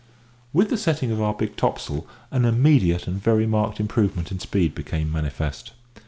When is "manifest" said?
5.11-5.73